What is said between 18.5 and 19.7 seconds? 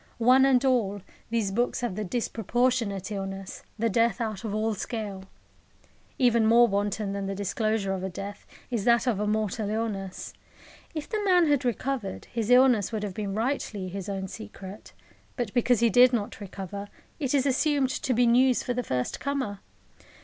for the first comer.